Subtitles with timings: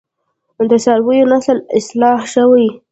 [0.69, 2.67] د څارویو نسل اصلاح شوی؟